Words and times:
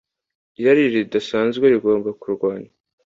Irari 0.59 0.83
Ridasanzwe 0.93 1.65
Rigomba 1.73 2.09
Kurwanywa 2.21 2.73